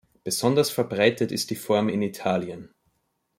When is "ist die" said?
1.31-1.55